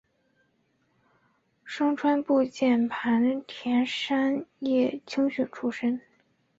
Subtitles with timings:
[1.63, 6.01] 牲川步见在磐田山叶青训出身。